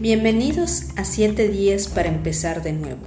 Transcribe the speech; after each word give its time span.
Bienvenidos 0.00 0.84
a 0.94 1.04
7 1.04 1.48
días 1.48 1.88
para 1.88 2.08
empezar 2.08 2.62
de 2.62 2.72
nuevo. 2.72 3.00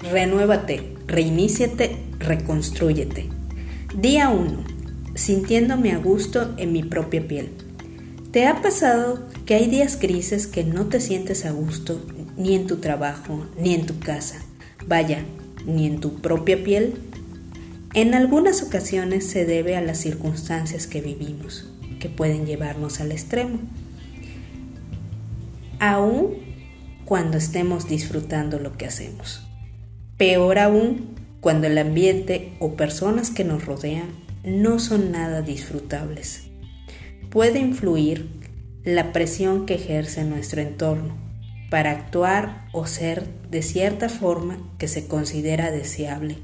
Renuévate, 0.00 0.92
reiníciate, 1.06 1.96
reconstrúyete. 2.18 3.30
Día 3.98 4.28
1. 4.28 4.62
Sintiéndome 5.14 5.92
a 5.92 5.96
gusto 5.96 6.52
en 6.58 6.74
mi 6.74 6.82
propia 6.82 7.26
piel. 7.26 7.52
¿Te 8.32 8.46
ha 8.46 8.60
pasado 8.60 9.26
que 9.46 9.54
hay 9.54 9.66
días 9.66 9.98
grises 9.98 10.46
que 10.46 10.62
no 10.62 10.88
te 10.88 11.00
sientes 11.00 11.46
a 11.46 11.52
gusto 11.52 12.04
ni 12.36 12.54
en 12.54 12.66
tu 12.66 12.76
trabajo, 12.80 13.46
ni 13.58 13.72
en 13.72 13.86
tu 13.86 13.98
casa? 13.98 14.42
Vaya, 14.86 15.24
ni 15.64 15.86
en 15.86 16.00
tu 16.00 16.20
propia 16.20 16.62
piel. 16.62 16.96
En 17.94 18.12
algunas 18.12 18.62
ocasiones 18.62 19.26
se 19.26 19.46
debe 19.46 19.74
a 19.74 19.80
las 19.80 19.96
circunstancias 19.96 20.86
que 20.86 21.00
vivimos, 21.00 21.70
que 21.98 22.10
pueden 22.10 22.44
llevarnos 22.44 23.00
al 23.00 23.12
extremo 23.12 23.58
aún 25.78 26.34
cuando 27.04 27.38
estemos 27.38 27.88
disfrutando 27.88 28.58
lo 28.58 28.76
que 28.76 28.86
hacemos. 28.86 29.46
Peor 30.16 30.58
aún 30.58 31.14
cuando 31.40 31.66
el 31.66 31.78
ambiente 31.78 32.54
o 32.58 32.74
personas 32.74 33.30
que 33.30 33.44
nos 33.44 33.64
rodean 33.64 34.08
no 34.44 34.78
son 34.78 35.12
nada 35.12 35.42
disfrutables. 35.42 36.48
Puede 37.30 37.58
influir 37.58 38.28
la 38.84 39.12
presión 39.12 39.66
que 39.66 39.74
ejerce 39.74 40.24
nuestro 40.24 40.60
entorno 40.60 41.16
para 41.70 41.90
actuar 41.90 42.68
o 42.72 42.86
ser 42.86 43.26
de 43.50 43.62
cierta 43.62 44.08
forma 44.08 44.58
que 44.78 44.88
se 44.88 45.06
considera 45.06 45.70
deseable, 45.70 46.38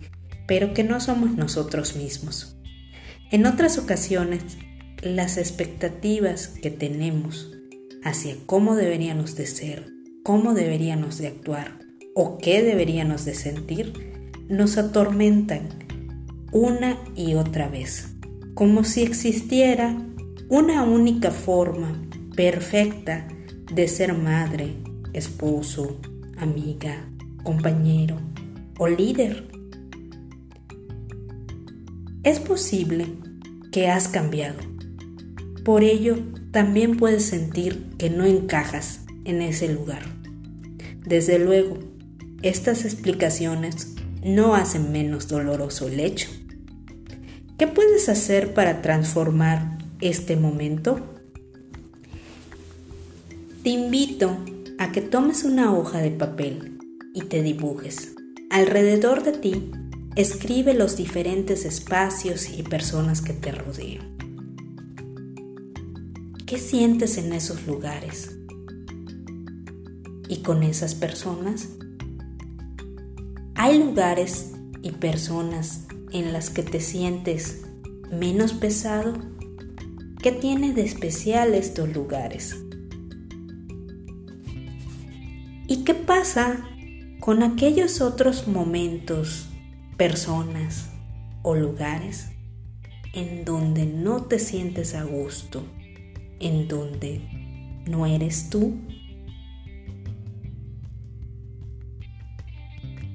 pero 0.47 0.75
que 0.75 0.85
no 0.85 1.01
somos 1.01 1.33
nosotros 1.33 1.97
mismos. 1.97 2.57
En 3.31 3.47
otras 3.47 3.79
ocasiones, 3.79 4.43
las 5.01 5.39
expectativas 5.39 6.49
que 6.49 6.71
tenemos 6.71 7.51
hacia 8.05 8.36
cómo 8.47 8.75
deberíamos 8.77 9.36
de 9.36 9.47
ser, 9.47 9.86
cómo 10.22 10.55
deberíamos 10.55 11.19
de 11.19 11.28
actuar 11.28 11.78
o 12.14 12.39
qué 12.39 12.62
deberíamos 12.62 13.25
de 13.25 13.34
sentir, 13.34 14.31
nos 14.48 14.77
atormentan 14.77 15.69
una 16.53 16.98
y 17.17 17.34
otra 17.34 17.69
vez, 17.69 18.14
como 18.55 18.84
si 18.84 19.03
existiera 19.03 19.97
una 20.48 20.83
única 20.83 21.31
forma 21.31 22.03
perfecta 22.36 23.27
de 23.72 23.89
ser 23.89 24.16
madre, 24.16 24.75
esposo, 25.14 25.98
amiga, 26.37 27.09
compañero 27.42 28.19
o 28.78 28.87
líder. 28.87 29.48
Es 32.22 32.39
posible 32.39 33.06
que 33.70 33.89
has 33.89 34.09
cambiado. 34.09 34.59
Por 35.64 35.83
ello, 35.83 36.16
también 36.53 36.98
puedes 36.98 37.25
sentir 37.25 37.89
que 37.98 38.11
no 38.11 38.25
encajas 38.25 39.00
en 39.25 39.42
ese 39.42 39.72
lugar. 39.72 40.03
Desde 41.05 41.39
luego, 41.39 41.78
estas 42.42 42.84
explicaciones 42.84 43.94
no 44.22 44.55
hacen 44.55 44.92
menos 44.92 45.28
doloroso 45.28 45.89
el 45.89 45.98
hecho. 45.98 46.28
¿Qué 47.59 47.67
puedes 47.67 48.09
hacer 48.09 48.55
para 48.55 48.83
transformar 48.83 49.78
este 50.00 50.36
momento? 50.36 51.00
Te 53.62 53.70
invito 53.70 54.37
a 54.78 54.92
que 54.92 55.00
tomes 55.00 55.44
una 55.44 55.72
hoja 55.72 55.98
de 55.98 56.11
papel 56.11 56.78
y 57.14 57.22
te 57.22 57.42
dibujes. 57.42 58.14
Alrededor 58.50 59.22
de 59.22 59.33
ti, 59.33 59.70
escribe 60.16 60.75
los 60.75 60.97
diferentes 60.97 61.64
espacios 61.64 62.50
y 62.50 62.62
personas 62.62 63.22
que 63.22 63.33
te 63.33 63.53
rodean. 63.53 64.22
¿Qué 66.53 66.58
sientes 66.58 67.17
en 67.17 67.33
esos 67.33 67.67
lugares? 67.67 68.36
¿Y 70.28 70.42
con 70.42 70.62
esas 70.62 70.94
personas? 70.94 71.70
¿Hay 73.54 73.78
lugares 73.78 74.53
y 74.82 74.91
personas 74.91 75.87
en 76.10 76.34
las 76.34 76.50
que 76.50 76.62
te 76.62 76.81
sientes 76.81 77.62
menos 78.10 78.53
pesado? 78.53 79.15
¿Qué 80.22 80.31
tiene 80.31 80.75
de 80.75 80.82
especial 80.82 81.54
estos 81.54 81.91
lugares? 81.94 82.54
¿Y 85.69 85.84
qué 85.84 85.94
pasa 85.94 86.69
con 87.19 87.43
aquellos 87.43 88.03
otros 88.03 88.47
momentos, 88.47 89.47
personas 89.97 90.91
o 91.41 91.54
lugares 91.54 92.27
en 93.15 93.47
donde 93.47 93.87
no 93.87 94.25
te 94.25 94.38
sientes 94.38 94.94
a 94.94 95.04
gusto? 95.04 95.65
En 96.42 96.69
donde 96.69 97.20
no 97.86 98.06
eres 98.06 98.50
tú? 98.50 98.75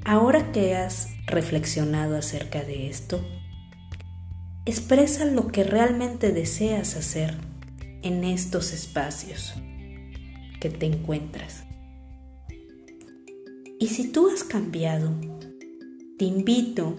Ahora 0.03 0.51
que 0.51 0.75
has 0.75 1.09
reflexionado 1.25 2.15
acerca 2.15 2.63
de 2.63 2.87
esto, 2.87 3.21
expresa 4.65 5.25
lo 5.25 5.47
que 5.47 5.63
realmente 5.63 6.31
deseas 6.31 6.95
hacer 6.95 7.35
en 8.01 8.23
estos 8.23 8.71
espacios 8.73 9.53
que 10.61 10.69
te 10.69 10.85
encuentras. 10.85 11.65
Y 13.79 13.87
si 13.87 14.11
tú 14.11 14.29
has 14.29 14.43
cambiado, 14.43 15.13
te 16.17 16.25
invito 16.25 16.95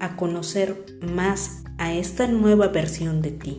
a 0.00 0.16
conocer 0.16 0.84
más 1.00 1.62
a 1.78 1.94
esta 1.94 2.26
nueva 2.26 2.68
versión 2.68 3.22
de 3.22 3.30
ti. 3.30 3.58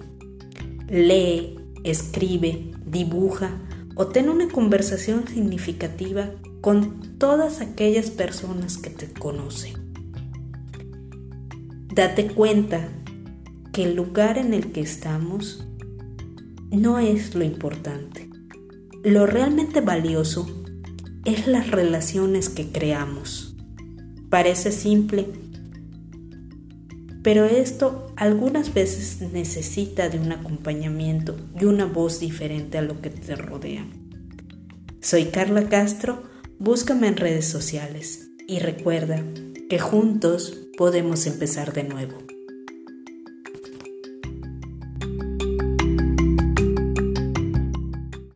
Lee 0.89 1.62
escribe, 1.83 2.71
dibuja 2.85 3.59
o 3.95 4.07
ten 4.07 4.29
una 4.29 4.47
conversación 4.47 5.27
significativa 5.27 6.31
con 6.61 7.17
todas 7.17 7.61
aquellas 7.61 8.09
personas 8.09 8.77
que 8.77 8.89
te 8.89 9.07
conocen. 9.07 9.73
Date 11.93 12.27
cuenta 12.27 12.89
que 13.71 13.83
el 13.83 13.95
lugar 13.95 14.37
en 14.37 14.53
el 14.53 14.71
que 14.71 14.81
estamos 14.81 15.67
no 16.71 16.99
es 16.99 17.35
lo 17.35 17.43
importante. 17.43 18.29
Lo 19.03 19.25
realmente 19.27 19.81
valioso 19.81 20.47
es 21.25 21.47
las 21.47 21.69
relaciones 21.69 22.49
que 22.49 22.71
creamos. 22.71 23.55
Parece 24.29 24.71
simple, 24.71 25.27
pero 27.23 27.45
esto 27.45 28.11
algunas 28.17 28.73
veces 28.73 29.21
necesita 29.31 30.09
de 30.09 30.19
un 30.19 30.31
acompañamiento 30.33 31.37
y 31.59 31.65
una 31.65 31.85
voz 31.85 32.19
diferente 32.19 32.77
a 32.77 32.81
lo 32.81 33.01
que 33.01 33.09
te 33.09 33.35
rodea. 33.35 33.85
Soy 35.01 35.25
Carla 35.25 35.69
Castro, 35.69 36.23
búscame 36.59 37.07
en 37.07 37.17
redes 37.17 37.47
sociales 37.47 38.29
y 38.47 38.59
recuerda 38.59 39.23
que 39.69 39.79
juntos 39.79 40.57
podemos 40.77 41.25
empezar 41.25 41.73
de 41.73 41.83
nuevo. 41.83 42.32